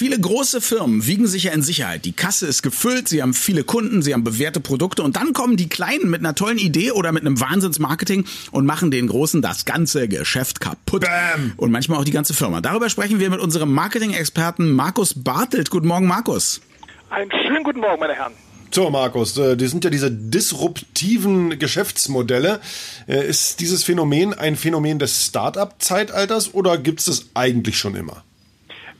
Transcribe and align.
Viele 0.00 0.20
große 0.20 0.60
Firmen 0.60 1.08
wiegen 1.08 1.26
sich 1.26 1.42
ja 1.42 1.52
in 1.52 1.60
Sicherheit. 1.60 2.04
Die 2.04 2.12
Kasse 2.12 2.46
ist 2.46 2.62
gefüllt, 2.62 3.08
sie 3.08 3.20
haben 3.20 3.34
viele 3.34 3.64
Kunden, 3.64 4.00
sie 4.00 4.14
haben 4.14 4.22
bewährte 4.22 4.60
Produkte 4.60 5.02
und 5.02 5.16
dann 5.16 5.32
kommen 5.32 5.56
die 5.56 5.68
Kleinen 5.68 6.08
mit 6.08 6.20
einer 6.20 6.36
tollen 6.36 6.58
Idee 6.58 6.92
oder 6.92 7.10
mit 7.10 7.22
einem 7.22 7.40
Wahnsinnsmarketing 7.40 8.24
und 8.52 8.64
machen 8.64 8.92
den 8.92 9.08
Großen 9.08 9.42
das 9.42 9.64
ganze 9.64 10.06
Geschäft 10.06 10.60
kaputt. 10.60 11.00
Bam. 11.00 11.52
Und 11.56 11.72
manchmal 11.72 11.98
auch 11.98 12.04
die 12.04 12.12
ganze 12.12 12.32
Firma. 12.32 12.60
Darüber 12.60 12.88
sprechen 12.90 13.18
wir 13.18 13.28
mit 13.28 13.40
unserem 13.40 13.74
Marketing-Experten 13.74 14.70
Markus 14.70 15.14
Bartelt. 15.14 15.68
Guten 15.68 15.88
Morgen, 15.88 16.06
Markus. 16.06 16.60
Einen 17.10 17.32
schönen 17.32 17.64
guten 17.64 17.80
Morgen, 17.80 17.98
meine 17.98 18.14
Herren. 18.14 18.34
So, 18.70 18.90
Markus, 18.90 19.36
äh, 19.36 19.56
die 19.56 19.66
sind 19.66 19.82
ja 19.82 19.90
diese 19.90 20.12
disruptiven 20.12 21.58
Geschäftsmodelle. 21.58 22.60
Äh, 23.08 23.26
ist 23.26 23.58
dieses 23.58 23.82
Phänomen 23.82 24.32
ein 24.32 24.54
Phänomen 24.54 25.00
des 25.00 25.26
Start-up-Zeitalters 25.26 26.54
oder 26.54 26.78
gibt 26.78 27.00
es 27.00 27.06
das 27.06 27.26
eigentlich 27.34 27.76
schon 27.76 27.96
immer? 27.96 28.22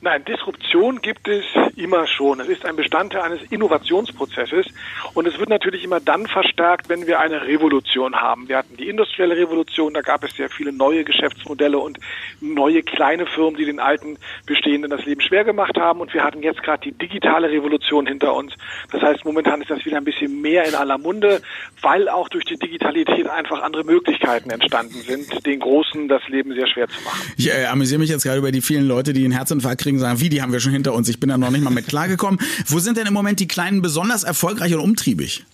Nein, 0.01 0.23
Disruption 0.23 1.01
gibt 1.01 1.27
es 1.27 1.43
immer 1.75 2.07
schon. 2.07 2.39
Es 2.39 2.47
ist 2.47 2.65
ein 2.65 2.77
Bestandteil 2.77 3.21
eines 3.21 3.41
Innovationsprozesses 3.51 4.65
und 5.13 5.27
es 5.27 5.37
wird 5.39 5.49
natürlich 5.49 5.83
immer 5.83 5.99
dann 5.99 6.25
verstärkt, 6.25 6.87
wenn 6.87 7.05
wir 7.05 7.19
eine 7.19 7.45
Revolution 7.45 8.15
haben. 8.15 8.47
Wir 8.47 8.57
hatten 8.57 8.77
die 8.77 8.87
industrielle 8.87 9.35
Revolution, 9.35 9.93
da 9.93 10.01
gab 10.01 10.23
es 10.23 10.33
sehr 10.35 10.49
viele 10.49 10.71
neue 10.71 11.03
Geschäftsmodelle 11.03 11.77
und 11.77 11.97
neue 12.39 12.81
kleine 12.81 13.25
Firmen, 13.25 13.57
die 13.57 13.65
den 13.65 13.81
alten 13.81 14.17
Bestehenden 14.45 14.89
das 14.89 15.05
Leben 15.05 15.19
schwer 15.19 15.43
gemacht 15.43 15.77
haben 15.77 15.99
und 15.99 16.13
wir 16.13 16.23
hatten 16.23 16.41
jetzt 16.43 16.63
gerade 16.63 16.81
die 16.83 16.93
digitale 16.93 17.49
Revolution 17.49 18.07
hinter 18.07 18.33
uns. 18.35 18.53
Das 18.91 19.01
heißt, 19.01 19.25
momentan 19.25 19.61
ist 19.61 19.69
das 19.69 19.83
wieder 19.85 19.97
ein 19.97 20.05
bisschen 20.05 20.39
mehr 20.39 20.65
in 20.65 20.75
aller 20.75 20.97
Munde, 20.97 21.41
weil 21.81 22.07
auch 22.07 22.29
durch 22.29 22.45
die 22.45 22.57
Digitalität 22.57 23.27
einfach 23.27 23.61
andere 23.61 23.83
Möglichkeiten 23.83 24.49
entstanden 24.49 25.01
sind, 25.01 25.45
den 25.45 25.59
Großen 25.59 26.07
das 26.07 26.25
Leben 26.29 26.53
sehr 26.53 26.67
schwer 26.67 26.87
zu 26.87 27.01
machen. 27.03 27.33
Ich 27.37 27.49
äh, 27.49 27.65
amüsiere 27.65 27.99
mich 27.99 28.09
jetzt 28.09 28.23
gerade 28.23 28.39
über 28.39 28.53
die 28.53 28.61
vielen 28.61 28.87
Leute, 28.87 29.11
die 29.11 29.25
einen 29.25 29.33
Herzinfarkt 29.33 29.81
kriegen, 29.81 29.88
sagen, 29.97 30.19
wie, 30.19 30.29
die 30.29 30.41
haben 30.41 30.51
wir 30.51 30.59
schon 30.59 30.73
hinter 30.73 30.93
uns. 30.93 31.09
Ich 31.09 31.19
bin 31.19 31.29
da 31.29 31.37
noch 31.37 31.49
nicht 31.49 31.63
mal 31.63 31.71
mit 31.71 31.87
klargekommen. 31.87 32.39
Wo 32.67 32.79
sind 32.79 32.97
denn 32.97 33.07
im 33.07 33.13
Moment 33.13 33.39
die 33.39 33.47
Kleinen 33.47 33.81
besonders 33.81 34.23
erfolgreich 34.23 34.75
und 34.75 34.81
umtriebig? 34.81 35.45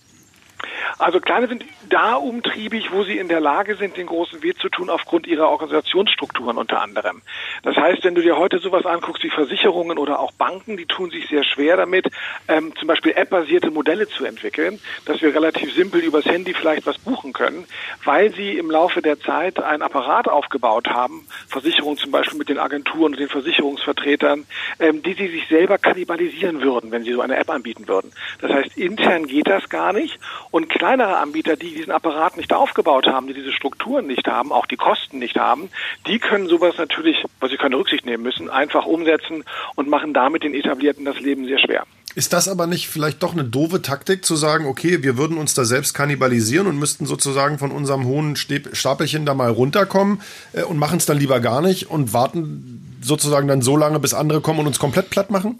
Also 0.98 1.20
Kleine 1.20 1.46
sind 1.46 1.64
da 1.90 2.14
umtriebig, 2.14 2.90
wo 2.90 3.04
sie 3.04 3.18
in 3.18 3.28
der 3.28 3.40
Lage 3.40 3.76
sind, 3.76 3.96
den 3.96 4.06
großen 4.06 4.42
Weh 4.42 4.54
zu 4.54 4.68
tun, 4.70 4.88
aufgrund 4.88 5.26
ihrer 5.26 5.50
Organisationsstrukturen 5.50 6.56
unter 6.56 6.80
anderem. 6.80 7.20
Das 7.62 7.76
heißt, 7.76 8.02
wenn 8.04 8.14
du 8.14 8.22
dir 8.22 8.36
heute 8.36 8.58
sowas 8.58 8.86
anguckst 8.86 9.22
wie 9.22 9.30
Versicherungen 9.30 9.98
oder 9.98 10.20
auch 10.20 10.32
Banken, 10.32 10.76
die 10.76 10.86
tun 10.86 11.10
sich 11.10 11.28
sehr 11.28 11.44
schwer 11.44 11.76
damit, 11.76 12.06
ähm, 12.48 12.72
zum 12.76 12.88
Beispiel 12.88 13.12
App-basierte 13.12 13.70
Modelle 13.70 14.08
zu 14.08 14.24
entwickeln, 14.24 14.80
dass 15.04 15.20
wir 15.20 15.34
relativ 15.34 15.74
simpel 15.74 16.00
übers 16.00 16.24
Handy 16.24 16.54
vielleicht 16.54 16.86
was 16.86 16.98
buchen 16.98 17.32
können, 17.32 17.66
weil 18.04 18.34
sie 18.34 18.56
im 18.56 18.70
Laufe 18.70 19.02
der 19.02 19.20
Zeit 19.20 19.62
ein 19.62 19.82
Apparat 19.82 20.28
aufgebaut 20.28 20.88
haben, 20.88 21.26
Versicherungen 21.48 21.98
zum 21.98 22.10
Beispiel 22.10 22.38
mit 22.38 22.48
den 22.48 22.58
Agenturen 22.58 23.12
und 23.12 23.20
den 23.20 23.28
Versicherungsvertretern, 23.28 24.46
ähm, 24.80 25.02
die 25.02 25.12
sie 25.12 25.28
sich 25.28 25.46
selber 25.48 25.76
kannibalisieren 25.76 26.62
würden, 26.62 26.90
wenn 26.90 27.04
sie 27.04 27.12
so 27.12 27.20
eine 27.20 27.36
App 27.36 27.50
anbieten 27.50 27.86
würden. 27.86 28.12
Das 28.40 28.50
heißt, 28.50 28.78
intern 28.78 29.26
geht 29.26 29.46
das 29.46 29.68
gar 29.68 29.92
nicht 29.92 30.18
und 30.50 30.70
kleinere 30.86 31.16
Anbieter, 31.16 31.56
die 31.56 31.74
diesen 31.74 31.90
Apparat 31.90 32.36
nicht 32.36 32.52
aufgebaut 32.52 33.06
haben, 33.06 33.26
die 33.26 33.34
diese 33.34 33.52
Strukturen 33.52 34.06
nicht 34.06 34.28
haben, 34.28 34.52
auch 34.52 34.66
die 34.66 34.76
Kosten 34.76 35.18
nicht 35.18 35.36
haben, 35.36 35.68
die 36.06 36.20
können 36.20 36.48
sowas 36.48 36.76
natürlich, 36.78 37.24
was 37.40 37.50
sie 37.50 37.56
keine 37.56 37.76
Rücksicht 37.76 38.06
nehmen 38.06 38.22
müssen, 38.22 38.50
einfach 38.50 38.86
umsetzen 38.86 39.42
und 39.74 39.88
machen 39.88 40.14
damit 40.14 40.44
den 40.44 40.54
Etablierten 40.54 41.04
das 41.04 41.18
Leben 41.18 41.44
sehr 41.46 41.58
schwer. 41.58 41.82
Ist 42.14 42.32
das 42.32 42.46
aber 42.46 42.68
nicht 42.68 42.86
vielleicht 42.86 43.24
doch 43.24 43.32
eine 43.32 43.42
doofe 43.42 43.82
Taktik 43.82 44.24
zu 44.24 44.36
sagen, 44.36 44.66
okay, 44.66 45.02
wir 45.02 45.18
würden 45.18 45.38
uns 45.38 45.54
da 45.54 45.64
selbst 45.64 45.92
kannibalisieren 45.92 46.68
und 46.68 46.78
müssten 46.78 47.04
sozusagen 47.04 47.58
von 47.58 47.72
unserem 47.72 48.04
hohen 48.04 48.36
Stapelchen 48.36 49.26
da 49.26 49.34
mal 49.34 49.50
runterkommen 49.50 50.20
äh, 50.52 50.62
und 50.62 50.78
machen 50.78 50.98
es 50.98 51.06
dann 51.06 51.18
lieber 51.18 51.40
gar 51.40 51.62
nicht 51.62 51.90
und 51.90 52.12
warten 52.12 52.96
sozusagen 53.02 53.48
dann 53.48 53.60
so 53.60 53.76
lange, 53.76 53.98
bis 53.98 54.14
andere 54.14 54.40
kommen 54.40 54.60
und 54.60 54.68
uns 54.68 54.78
komplett 54.78 55.10
platt 55.10 55.30
machen? 55.32 55.58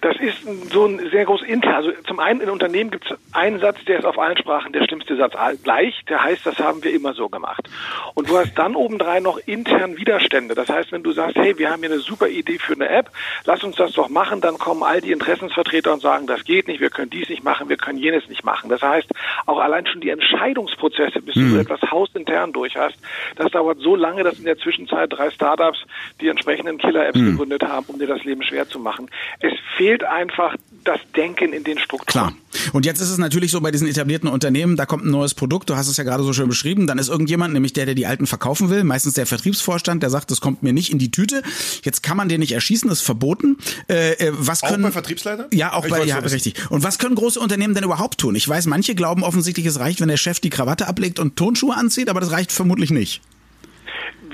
Das 0.00 0.16
ist 0.18 0.38
so 0.72 0.86
ein 0.86 1.10
sehr 1.10 1.24
groß 1.24 1.42
intern. 1.42 1.74
Also 1.74 1.92
zum 2.06 2.18
einen 2.18 2.40
in 2.40 2.50
Unternehmen 2.50 2.90
gibt 2.90 3.10
es 3.10 3.16
einen 3.32 3.58
Satz, 3.58 3.84
der 3.86 3.98
ist 3.98 4.04
auf 4.04 4.18
allen 4.18 4.36
Sprachen 4.36 4.72
der 4.72 4.84
schlimmste 4.84 5.16
Satz 5.16 5.34
gleich. 5.62 6.04
Der 6.08 6.22
heißt, 6.22 6.46
das 6.46 6.58
haben 6.58 6.82
wir 6.82 6.92
immer 6.92 7.14
so 7.14 7.28
gemacht. 7.28 7.68
Und 8.14 8.28
du 8.28 8.38
hast 8.38 8.54
dann 8.54 8.76
obendrein 8.76 9.22
noch 9.22 9.38
intern 9.46 9.96
Widerstände. 9.96 10.54
Das 10.54 10.68
heißt, 10.68 10.92
wenn 10.92 11.02
du 11.02 11.12
sagst, 11.12 11.36
hey, 11.36 11.58
wir 11.58 11.70
haben 11.70 11.80
hier 11.80 11.90
eine 11.90 12.00
super 12.00 12.28
Idee 12.28 12.58
für 12.58 12.74
eine 12.74 12.88
App, 12.88 13.10
lass 13.44 13.64
uns 13.64 13.76
das 13.76 13.92
doch 13.92 14.08
machen, 14.08 14.40
dann 14.40 14.58
kommen 14.58 14.82
all 14.82 15.00
die 15.00 15.12
Interessensvertreter 15.12 15.92
und 15.92 16.00
sagen, 16.00 16.26
das 16.26 16.44
geht 16.44 16.68
nicht, 16.68 16.80
wir 16.80 16.90
können 16.90 17.10
dies 17.10 17.28
nicht 17.28 17.44
machen, 17.44 17.68
wir 17.68 17.76
können 17.76 17.98
jenes 17.98 18.28
nicht 18.28 18.44
machen. 18.44 18.70
Das 18.70 18.82
heißt, 18.82 19.10
auch 19.46 19.58
allein 19.58 19.86
schon 19.86 20.00
die 20.00 20.10
Entscheidungsprozesse, 20.10 21.20
bis 21.20 21.36
mhm. 21.36 21.54
du 21.54 21.60
etwas 21.60 21.80
hausintern 21.82 22.52
durch 22.52 22.76
hast, 22.76 22.96
das 23.36 23.50
dauert 23.52 23.78
so 23.80 23.96
lange, 23.96 24.22
dass 24.22 24.38
in 24.38 24.44
der 24.44 24.58
Zwischenzeit 24.58 25.12
drei 25.12 25.30
Startups 25.30 25.84
die 26.20 26.28
entsprechenden 26.28 26.78
Killer-Apps 26.78 27.18
mhm. 27.18 27.32
gegründet 27.32 27.62
haben, 27.64 27.86
um 27.88 27.98
dir 27.98 28.06
das 28.06 28.24
Leben 28.24 28.42
schwer 28.42 28.68
zu 28.68 28.78
machen. 28.78 29.10
Es 29.40 29.52
fehlt 29.76 29.83
fehlt 29.84 30.02
einfach 30.02 30.56
das 30.84 30.98
Denken 31.14 31.52
in 31.52 31.64
den 31.64 31.78
Strukturen. 31.78 32.06
Klar. 32.06 32.32
Und 32.72 32.86
jetzt 32.86 33.00
ist 33.00 33.10
es 33.10 33.18
natürlich 33.18 33.50
so 33.50 33.60
bei 33.60 33.70
diesen 33.70 33.86
etablierten 33.86 34.28
Unternehmen, 34.28 34.76
da 34.76 34.86
kommt 34.86 35.04
ein 35.04 35.10
neues 35.10 35.34
Produkt, 35.34 35.68
du 35.68 35.76
hast 35.76 35.88
es 35.88 35.96
ja 35.96 36.04
gerade 36.04 36.22
so 36.22 36.32
schön 36.32 36.48
beschrieben, 36.48 36.86
dann 36.86 36.98
ist 36.98 37.08
irgendjemand, 37.08 37.52
nämlich 37.52 37.72
der, 37.72 37.84
der 37.86 37.94
die 37.94 38.06
alten 38.06 38.26
verkaufen 38.26 38.70
will, 38.70 38.84
meistens 38.84 39.14
der 39.14 39.26
Vertriebsvorstand, 39.26 40.02
der 40.02 40.10
sagt, 40.10 40.30
das 40.30 40.40
kommt 40.40 40.62
mir 40.62 40.72
nicht 40.72 40.90
in 40.90 40.98
die 40.98 41.10
Tüte. 41.10 41.42
Jetzt 41.82 42.02
kann 42.02 42.16
man 42.16 42.28
den 42.28 42.40
nicht 42.40 42.52
erschießen, 42.52 42.88
das 42.88 43.00
ist 43.00 43.04
verboten. 43.04 43.58
Äh, 43.88 44.12
äh 44.12 44.32
was 44.34 44.62
können, 44.62 44.84
auch 44.84 44.88
bei 44.88 44.92
Vertriebsleitern? 44.92 45.46
Ja, 45.52 45.72
auch 45.72 45.84
ich 45.84 45.90
bei, 45.90 46.04
ja, 46.04 46.18
richtig. 46.18 46.54
Und 46.70 46.82
was 46.82 46.98
können 46.98 47.14
große 47.14 47.40
Unternehmen 47.40 47.74
denn 47.74 47.84
überhaupt 47.84 48.18
tun? 48.18 48.34
Ich 48.34 48.48
weiß, 48.48 48.66
manche 48.66 48.94
glauben 48.94 49.22
offensichtlich, 49.22 49.66
es 49.66 49.80
reicht, 49.80 50.00
wenn 50.00 50.08
der 50.08 50.16
Chef 50.16 50.40
die 50.40 50.50
Krawatte 50.50 50.86
ablegt 50.86 51.18
und 51.18 51.36
Tonschuhe 51.36 51.74
anzieht, 51.74 52.08
aber 52.08 52.20
das 52.20 52.30
reicht 52.30 52.52
vermutlich 52.52 52.90
nicht 52.90 53.20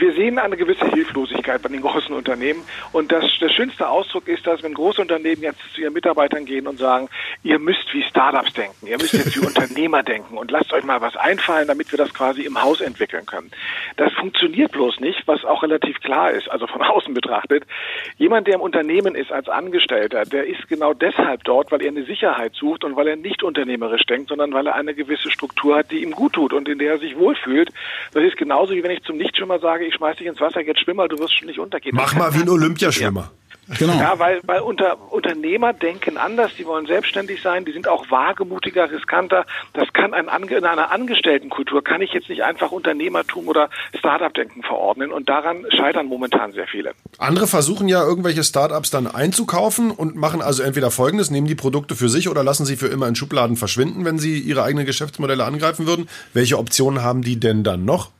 wir 0.00 0.14
sehen 0.14 0.38
eine 0.38 0.56
gewisse 0.56 0.86
Hilflosigkeit 0.86 1.62
bei 1.62 1.68
den 1.68 1.82
großen 1.82 2.14
Unternehmen. 2.14 2.62
Und 2.92 3.12
das, 3.12 3.24
der 3.40 3.50
schönste 3.50 3.88
Ausdruck 3.88 4.28
ist, 4.28 4.46
dass 4.46 4.62
wenn 4.62 4.74
große 4.74 5.00
Unternehmen 5.00 5.42
jetzt 5.42 5.60
zu 5.74 5.82
ihren 5.82 5.92
Mitarbeitern 5.92 6.46
gehen 6.46 6.66
und 6.66 6.78
sagen, 6.78 7.08
ihr 7.42 7.58
müsst 7.58 7.92
wie 7.92 8.02
Startups 8.02 8.52
denken, 8.54 8.86
ihr 8.86 8.96
müsst 8.96 9.12
jetzt 9.12 9.36
wie 9.36 9.46
Unternehmer 9.46 10.02
denken 10.02 10.38
und 10.38 10.50
lasst 10.50 10.72
euch 10.72 10.84
mal 10.84 11.00
was 11.00 11.16
einfallen, 11.16 11.68
damit 11.68 11.92
wir 11.92 11.98
das 11.98 12.14
quasi 12.14 12.42
im 12.42 12.60
Haus 12.62 12.80
entwickeln 12.80 13.26
können. 13.26 13.50
Das 13.96 14.12
funktioniert 14.14 14.72
bloß 14.72 15.00
nicht, 15.00 15.22
was 15.26 15.44
auch 15.44 15.62
relativ 15.62 16.00
klar 16.00 16.30
ist, 16.30 16.50
also 16.50 16.66
von 16.66 16.82
außen 16.90 17.12
betrachtet. 17.12 17.64
Jemand, 18.16 18.46
der 18.46 18.54
im 18.54 18.60
Unternehmen 18.60 19.14
ist 19.14 19.30
als 19.30 19.48
Angestellter, 19.48 20.24
der 20.24 20.46
ist 20.46 20.66
genau 20.68 20.94
deshalb 20.94 21.44
dort, 21.44 21.70
weil 21.70 21.82
er 21.82 21.88
eine 21.88 22.04
Sicherheit 22.04 22.54
sucht 22.54 22.84
und 22.84 22.96
weil 22.96 23.08
er 23.08 23.16
nicht 23.16 23.42
unternehmerisch 23.42 24.04
denkt, 24.04 24.28
sondern 24.28 24.52
weil 24.52 24.66
er 24.66 24.76
eine 24.76 24.94
gewisse 24.94 25.30
Struktur 25.30 25.76
hat, 25.76 25.90
die 25.90 26.02
ihm 26.02 26.12
gut 26.12 26.32
tut 26.32 26.52
und 26.52 26.68
in 26.68 26.78
der 26.78 26.92
er 26.92 26.98
sich 26.98 27.18
wohlfühlt. 27.18 27.70
Das 28.12 28.24
ist 28.24 28.36
genauso 28.36 28.74
wie 28.74 28.82
wenn 28.82 28.90
ich 28.90 29.02
zum 29.02 29.18
Nichtschwimmer 29.18 29.58
sage, 29.58 29.89
ich 29.90 29.96
schmeiß 29.96 30.16
dich 30.16 30.26
ins 30.26 30.40
Wasser, 30.40 30.60
jetzt 30.60 30.80
schwimmer, 30.80 31.08
du 31.08 31.18
wirst 31.18 31.36
schon 31.36 31.48
nicht 31.48 31.58
untergehen. 31.58 31.94
Mach 31.94 32.14
mal 32.14 32.32
wie 32.34 32.42
ein 32.42 32.48
Olympiaschwimmer. 32.48 33.30
Genau. 33.78 33.94
Ja, 33.94 34.18
weil, 34.18 34.40
weil 34.44 34.60
unter, 34.60 35.12
Unternehmer 35.12 35.72
denken 35.72 36.16
anders, 36.16 36.50
die 36.58 36.66
wollen 36.66 36.86
selbstständig 36.86 37.40
sein, 37.40 37.64
die 37.64 37.72
sind 37.72 37.86
auch 37.86 38.10
wagemutiger, 38.10 38.90
riskanter. 38.90 39.46
Das 39.74 39.92
kann 39.92 40.12
ein, 40.12 40.26
in 40.48 40.64
einer 40.64 40.90
Angestelltenkultur, 40.90 41.84
kann 41.84 42.02
ich 42.02 42.12
jetzt 42.12 42.28
nicht 42.28 42.42
einfach 42.42 42.72
Unternehmertum 42.72 43.46
oder 43.46 43.70
Startup-Denken 43.96 44.62
verordnen 44.62 45.12
und 45.12 45.28
daran 45.28 45.66
scheitern 45.70 46.06
momentan 46.06 46.52
sehr 46.52 46.66
viele. 46.66 46.92
Andere 47.18 47.46
versuchen 47.46 47.86
ja 47.86 48.02
irgendwelche 48.02 48.42
Startups 48.42 48.90
dann 48.90 49.06
einzukaufen 49.06 49.92
und 49.92 50.16
machen 50.16 50.42
also 50.42 50.64
entweder 50.64 50.90
folgendes, 50.90 51.30
nehmen 51.30 51.46
die 51.46 51.54
Produkte 51.54 51.94
für 51.94 52.08
sich 52.08 52.28
oder 52.28 52.42
lassen 52.42 52.64
sie 52.64 52.76
für 52.76 52.88
immer 52.88 53.06
in 53.06 53.14
Schubladen 53.14 53.56
verschwinden, 53.56 54.04
wenn 54.04 54.18
sie 54.18 54.40
ihre 54.40 54.64
eigenen 54.64 54.86
Geschäftsmodelle 54.86 55.44
angreifen 55.44 55.86
würden. 55.86 56.08
Welche 56.32 56.58
Optionen 56.58 57.04
haben 57.04 57.22
die 57.22 57.38
denn 57.38 57.62
dann 57.62 57.84
noch? 57.84 58.10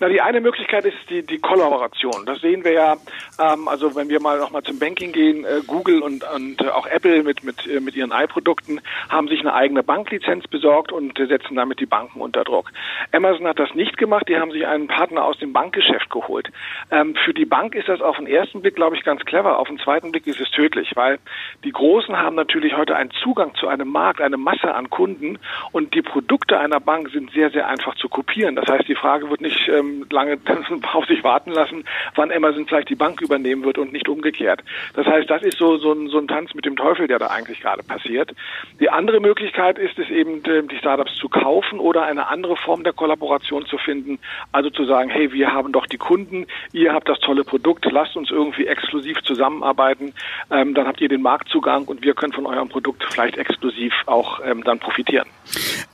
Na, 0.00 0.08
die 0.08 0.22
eine 0.22 0.40
Möglichkeit 0.40 0.86
ist 0.86 0.96
die, 1.10 1.22
die 1.22 1.38
Kollaboration. 1.38 2.24
Das 2.24 2.40
sehen 2.40 2.64
wir 2.64 2.72
ja, 2.72 2.96
ähm, 3.38 3.68
also 3.68 3.94
wenn 3.94 4.08
wir 4.08 4.18
mal 4.18 4.38
nochmal 4.38 4.62
zum 4.62 4.78
Banking 4.78 5.12
gehen, 5.12 5.44
äh, 5.44 5.60
Google 5.66 6.00
und, 6.00 6.24
und 6.34 6.62
äh, 6.62 6.68
auch 6.70 6.86
Apple 6.86 7.22
mit, 7.22 7.44
mit, 7.44 7.66
äh, 7.66 7.80
mit 7.80 7.94
ihren 7.94 8.10
iProdukten 8.10 8.80
haben 9.10 9.28
sich 9.28 9.40
eine 9.40 9.52
eigene 9.52 9.82
Banklizenz 9.82 10.46
besorgt 10.48 10.90
und 10.90 11.20
äh, 11.20 11.26
setzen 11.26 11.54
damit 11.54 11.80
die 11.80 11.86
Banken 11.86 12.22
unter 12.22 12.44
Druck. 12.44 12.72
Amazon 13.12 13.46
hat 13.46 13.58
das 13.58 13.74
nicht 13.74 13.98
gemacht, 13.98 14.26
die 14.26 14.38
haben 14.38 14.52
sich 14.52 14.66
einen 14.66 14.86
Partner 14.86 15.22
aus 15.22 15.38
dem 15.38 15.52
Bankgeschäft 15.52 16.08
geholt. 16.08 16.48
Ähm, 16.90 17.14
für 17.22 17.34
die 17.34 17.44
Bank 17.44 17.74
ist 17.74 17.88
das 17.88 18.00
auf 18.00 18.16
den 18.16 18.26
ersten 18.26 18.62
Blick, 18.62 18.76
glaube 18.76 18.96
ich, 18.96 19.04
ganz 19.04 19.22
clever. 19.26 19.58
Auf 19.58 19.68
den 19.68 19.78
zweiten 19.80 20.12
Blick 20.12 20.26
ist 20.26 20.40
es 20.40 20.50
tödlich, 20.50 20.92
weil 20.96 21.18
die 21.62 21.72
Großen 21.72 22.16
haben 22.16 22.36
natürlich 22.36 22.74
heute 22.74 22.96
einen 22.96 23.10
Zugang 23.22 23.54
zu 23.54 23.68
einem 23.68 23.88
Markt, 23.88 24.22
eine 24.22 24.38
Masse 24.38 24.74
an 24.74 24.88
Kunden 24.88 25.38
und 25.72 25.92
die 25.94 26.00
Produkte 26.00 26.58
einer 26.58 26.80
Bank 26.80 27.10
sind 27.10 27.32
sehr, 27.32 27.50
sehr 27.50 27.68
einfach 27.68 27.96
zu 27.96 28.08
kopieren. 28.08 28.56
Das 28.56 28.66
heißt, 28.66 28.88
die 28.88 28.94
Frage 28.94 29.28
wird 29.28 29.42
nicht 29.42 29.68
ähm, 29.68 29.89
lange 30.10 30.38
auf 30.92 31.06
sich 31.06 31.22
warten 31.24 31.52
lassen, 31.52 31.84
wann 32.14 32.32
Amazon 32.32 32.66
vielleicht 32.66 32.90
die 32.90 32.94
Bank 32.94 33.20
übernehmen 33.20 33.64
wird 33.64 33.78
und 33.78 33.92
nicht 33.92 34.08
umgekehrt. 34.08 34.62
Das 34.94 35.06
heißt, 35.06 35.28
das 35.28 35.42
ist 35.42 35.58
so, 35.58 35.76
so, 35.78 35.92
ein, 35.92 36.08
so 36.08 36.18
ein 36.18 36.28
Tanz 36.28 36.54
mit 36.54 36.64
dem 36.64 36.76
Teufel, 36.76 37.06
der 37.06 37.18
da 37.18 37.28
eigentlich 37.28 37.60
gerade 37.60 37.82
passiert. 37.82 38.32
Die 38.80 38.90
andere 38.90 39.20
Möglichkeit 39.20 39.78
ist 39.78 39.98
es 39.98 40.08
eben, 40.10 40.42
die 40.42 40.78
Startups 40.78 41.14
zu 41.16 41.28
kaufen 41.28 41.78
oder 41.78 42.02
eine 42.02 42.28
andere 42.28 42.56
Form 42.56 42.84
der 42.84 42.92
Kollaboration 42.92 43.66
zu 43.66 43.78
finden. 43.78 44.18
Also 44.52 44.70
zu 44.70 44.84
sagen, 44.84 45.10
hey, 45.10 45.32
wir 45.32 45.52
haben 45.52 45.72
doch 45.72 45.86
die 45.86 45.98
Kunden, 45.98 46.46
ihr 46.72 46.92
habt 46.92 47.08
das 47.08 47.18
tolle 47.20 47.44
Produkt, 47.44 47.84
lasst 47.90 48.16
uns 48.16 48.30
irgendwie 48.30 48.66
exklusiv 48.66 49.20
zusammenarbeiten, 49.22 50.12
ähm, 50.50 50.74
dann 50.74 50.86
habt 50.86 51.00
ihr 51.00 51.08
den 51.08 51.22
Marktzugang 51.22 51.84
und 51.84 52.02
wir 52.02 52.14
können 52.14 52.32
von 52.32 52.46
eurem 52.46 52.68
Produkt 52.68 53.04
vielleicht 53.10 53.38
exklusiv 53.38 53.92
auch 54.06 54.40
ähm, 54.44 54.64
dann 54.64 54.78
profitieren. 54.78 55.28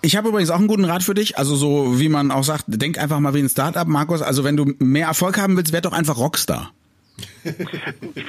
Ich 0.06 0.14
habe 0.14 0.28
übrigens 0.28 0.50
auch 0.50 0.58
einen 0.58 0.68
guten 0.68 0.84
Rat 0.84 1.02
für 1.02 1.14
dich. 1.14 1.36
Also 1.36 1.56
so 1.56 1.98
wie 1.98 2.08
man 2.08 2.30
auch 2.30 2.44
sagt, 2.44 2.66
denk 2.68 2.96
einfach 2.96 3.18
mal 3.18 3.34
wie 3.34 3.40
ein 3.40 3.48
Startup, 3.48 3.88
Markus. 3.88 4.22
Also 4.22 4.44
wenn 4.44 4.56
du 4.56 4.72
mehr 4.78 5.08
Erfolg 5.08 5.36
haben 5.36 5.56
willst, 5.56 5.72
werd 5.72 5.84
doch 5.84 5.92
einfach 5.92 6.16
Rockstar. 6.16 6.70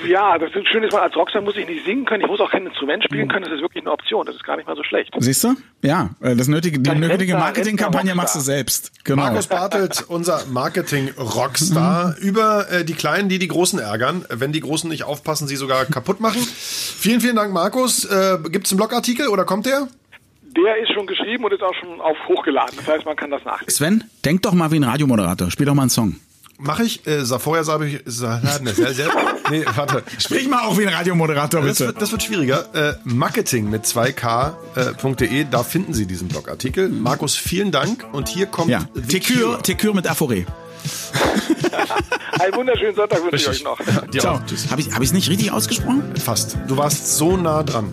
Ja, 0.08 0.38
das 0.38 0.52
ist 0.56 0.68
schön 0.70 0.84
ist, 0.84 0.94
man 0.94 1.02
als 1.02 1.16
Rockstar 1.16 1.42
muss 1.42 1.58
ich 1.58 1.68
nicht 1.68 1.84
singen 1.84 2.06
können, 2.06 2.22
ich 2.22 2.30
muss 2.30 2.40
auch 2.40 2.52
kein 2.52 2.66
Instrument 2.66 3.04
spielen 3.04 3.28
können, 3.28 3.44
das 3.44 3.56
ist 3.56 3.62
wirklich 3.62 3.84
eine 3.84 3.92
Option, 3.92 4.26
das 4.26 4.36
ist 4.36 4.44
gar 4.46 4.56
nicht 4.56 4.68
mal 4.68 4.78
so 4.78 4.84
schlecht. 4.84 5.14
Siehst 5.18 5.44
du? 5.44 5.56
Ja, 5.82 6.12
äh, 6.22 6.36
das 6.36 6.48
nötige, 6.48 6.80
die 6.80 6.96
nötige 6.96 7.34
Marketingkampagne 7.34 8.16
machst 8.16 8.36
du 8.36 8.40
selbst. 8.40 8.92
Genau. 9.04 9.24
Markus 9.24 9.48
Bartelt, 9.48 10.06
unser 10.08 10.46
Marketing-Rockstar, 10.46 12.16
über 12.20 12.72
äh, 12.72 12.86
die 12.86 12.94
Kleinen, 12.94 13.28
die 13.28 13.40
die 13.40 13.50
Großen 13.50 13.80
ärgern. 13.80 14.24
Wenn 14.30 14.54
die 14.54 14.62
Großen 14.62 14.90
nicht 14.90 15.04
aufpassen, 15.04 15.48
sie 15.48 15.58
sogar 15.58 15.86
kaputt 15.86 16.22
machen. 16.22 16.40
Vielen, 16.40 17.20
vielen 17.20 17.36
Dank, 17.36 17.52
Markus. 17.52 18.06
Äh, 18.06 18.38
Gibt 18.50 18.68
es 18.68 18.72
einen 18.72 18.78
Blogartikel 18.78 19.28
oder 19.28 19.44
kommt 19.44 19.66
der? 19.66 19.90
Der 20.58 20.78
ist 20.82 20.92
schon 20.94 21.06
geschrieben 21.06 21.44
und 21.46 21.54
ist 21.54 21.62
auch 21.62 21.74
schon 21.80 22.02
auf 22.02 22.18
hochgeladen, 22.28 22.76
das 22.78 22.88
heißt, 22.88 23.06
man 23.06 23.16
kann 23.16 23.30
das 23.30 23.44
nachlesen. 23.46 23.70
Sven, 23.76 24.04
denk 24.26 24.42
doch 24.42 24.54
mal 24.54 24.72
wie 24.72 24.78
ein 24.78 24.84
Radiomoderator. 24.84 25.52
Spiel 25.52 25.68
doch 25.68 25.76
mal 25.76 25.84
einen 25.84 25.90
Song. 25.92 26.16
Mache 26.60 26.84
ich. 26.84 27.06
Äh, 27.06 27.24
vorher 27.24 27.64
sage 27.64 27.86
ich. 27.86 28.00
Sa 28.06 28.40
ne, 28.64 28.74
sehr, 28.74 28.92
sehr, 28.94 29.10
nee, 29.52 29.64
warte. 29.76 30.02
Sprich 30.18 30.48
mal 30.50 30.66
auch 30.66 30.78
wie 30.80 30.88
ein 30.88 30.94
Radiomoderator, 30.94 31.62
Das 31.62 31.78
bitte. 31.78 31.88
wird, 31.90 32.02
das 32.02 32.12
wird 32.12 32.24
schwieriger. 32.24 32.66
Äh, 32.74 32.96
Marketing 33.04 33.70
mit 33.70 33.86
2k.de, 33.86 35.46
da 35.52 35.64
finden 35.64 35.94
Sie 35.94 36.08
diesen 36.08 36.28
Blogartikel. 36.28 36.90
Markus, 36.90 37.36
vielen 37.36 37.72
Dank. 37.72 38.06
Und 38.12 38.28
hier 38.28 38.48
kommt 38.48 38.70
Ja, 38.70 38.82
Tekür, 39.08 39.62
Tekür 39.62 39.94
mit 39.94 40.08
Aphore. 40.10 40.46
Einen 42.40 42.56
wunderschönen 42.56 42.96
Sonntag 42.96 43.24
wünsche 43.24 43.36
ich 43.36 43.48
euch 43.50 43.64
noch. 43.64 43.80
Dir 44.12 44.22
Ciao. 44.22 44.40
Habe 44.72 44.82
ich 44.82 44.88
es 44.90 45.14
nicht 45.14 45.30
richtig 45.30 45.52
ausgesprochen? 45.52 46.16
Fast. 46.18 46.58
Du 46.68 46.78
warst 46.78 47.18
so 47.18 47.38
nah 47.38 47.62
dran. 47.62 47.92